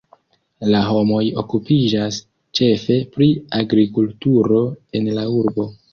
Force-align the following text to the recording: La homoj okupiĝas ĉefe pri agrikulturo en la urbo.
La 0.75 0.79
homoj 0.85 1.19
okupiĝas 1.41 2.17
ĉefe 2.61 2.97
pri 3.17 3.27
agrikulturo 3.61 4.63
en 5.01 5.13
la 5.21 5.27
urbo. 5.43 5.69